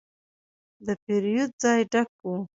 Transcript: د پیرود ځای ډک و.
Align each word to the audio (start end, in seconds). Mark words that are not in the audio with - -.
د 0.85 0.87
پیرود 1.03 1.51
ځای 1.61 1.79
ډک 1.91 2.09
و. 2.23 2.25